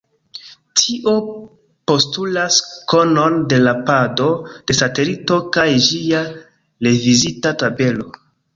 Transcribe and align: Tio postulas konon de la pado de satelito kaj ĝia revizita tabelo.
Tio 0.79 1.11
postulas 1.91 2.57
konon 2.95 3.37
de 3.53 3.61
la 3.67 3.75
pado 3.91 4.31
de 4.55 4.79
satelito 4.81 5.39
kaj 5.59 5.69
ĝia 5.91 6.25
revizita 6.91 7.57
tabelo. 7.65 8.13